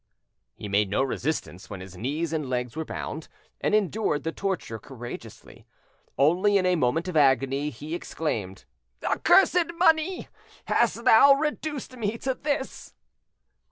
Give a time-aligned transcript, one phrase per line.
[0.55, 3.27] He made no resistance when his knees and legs were bound,
[3.59, 5.67] and endured the torture courageously.
[6.17, 8.65] Only, in a moment of agony, he exclaimed:
[9.03, 10.27] "Accursed money!
[10.65, 12.95] has thou reduced me to this?"